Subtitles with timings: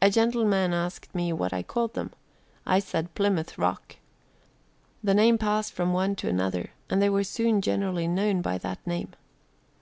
[0.00, 2.10] A gentleman asked me what I called them.
[2.64, 3.96] I said 'Plymouth Rock.'
[5.04, 8.78] The name passed from one to another and they were soon generally known by that
[8.86, 9.12] name."